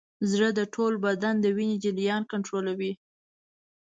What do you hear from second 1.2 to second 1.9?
د وینې